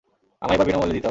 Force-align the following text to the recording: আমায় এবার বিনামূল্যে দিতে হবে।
আমায় 0.43 0.55
এবার 0.57 0.65
বিনামূল্যে 0.67 0.87
দিতে 0.89 0.89
হবে। 0.89 0.99